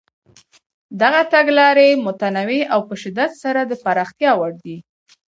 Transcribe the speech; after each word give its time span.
دغه 1.01 1.21
تګلارې 1.33 1.89
متنوع 2.05 2.61
او 2.73 2.79
په 2.87 2.95
شدت 3.01 3.31
سره 3.43 3.61
د 3.65 3.71
پراختیا 3.83 4.31
وړ 4.35 4.51
دي. 4.63 4.77